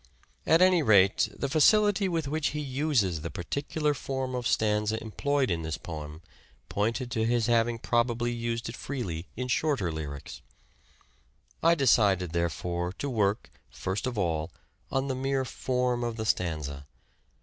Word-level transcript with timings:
At 0.47 0.63
any 0.63 0.81
rate 0.81 1.29
the 1.31 1.47
facility 1.47 2.09
with 2.09 2.27
which 2.27 2.47
he 2.57 2.59
uses 2.59 3.21
the 3.21 3.29
particular 3.29 3.93
form 3.93 4.33
of 4.33 4.47
stanza 4.47 4.99
employed 4.99 5.51
in 5.51 5.61
this 5.61 5.77
poem 5.77 6.23
pointed 6.69 7.11
to 7.11 7.23
his 7.23 7.45
having 7.45 7.77
probably 7.77 8.31
used 8.33 8.67
it 8.67 8.75
freely 8.75 9.27
in 9.35 9.47
shorter 9.47 9.91
lyrics. 9.91 10.41
I 11.61 11.75
decided, 11.75 12.31
therefore, 12.31 12.93
to 12.93 13.11
work, 13.11 13.51
first 13.69 14.07
of 14.07 14.17
all, 14.17 14.49
on 14.91 15.07
the 15.07 15.13
mere 15.13 15.45
form 15.45 16.03
of 16.03 16.15
the 16.17 16.25
stanza. 16.25 16.87